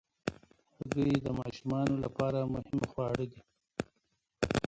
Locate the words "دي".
3.31-3.41